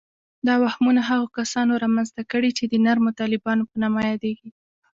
دا 0.47 0.53
وهمونه 0.63 1.01
هغو 1.09 1.27
کسانو 1.37 1.79
رامنځته 1.83 2.21
کړي 2.31 2.49
چې 2.57 2.63
د 2.67 2.73
نرمو 2.85 3.11
طالبانو 3.21 3.63
په 3.69 3.75
نامه 3.83 4.01
یادیږي 4.11 4.49